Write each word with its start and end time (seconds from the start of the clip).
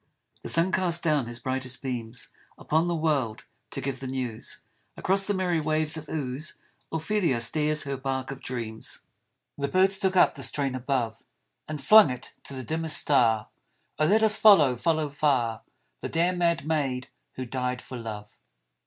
The 0.41 0.49
sun 0.49 0.71
cast 0.71 1.03
down 1.03 1.27
his 1.27 1.37
brightest 1.37 1.83
beams 1.83 2.29
Upon 2.57 2.87
the 2.87 2.95
world, 2.95 3.43
to 3.69 3.81
give 3.81 3.99
the 3.99 4.07
news: 4.07 4.61
"Across 4.97 5.27
the 5.27 5.33
merry 5.35 5.59
waves 5.61 5.95
of 5.95 6.09
Ouse 6.09 6.53
Ophelia 6.91 7.39
steers 7.39 7.83
her 7.83 7.97
bark 7.97 8.31
of 8.31 8.41
dreams." 8.41 9.01
67 9.11 9.11
ONE 9.11 9.21
SUMMER'S 9.21 9.55
DAY 9.55 9.61
The 9.61 9.79
birds 9.87 9.99
took 9.99 10.15
up 10.15 10.33
the 10.33 10.41
strain 10.41 10.73
above 10.73 11.23
And 11.67 11.83
flung 11.83 12.09
it 12.09 12.33
to 12.45 12.55
the 12.55 12.63
dimmest 12.63 12.97
star:" 12.97 13.49
Oh, 13.99 14.07
let 14.07 14.23
us 14.23 14.37
follow, 14.37 14.75
follow 14.75 15.07
far 15.11 15.61
The 15.99 16.09
dear 16.09 16.33
mad 16.33 16.65
maid 16.65 17.09
who 17.35 17.45
died 17.45 17.79
for 17.83 17.95
love 17.99 18.35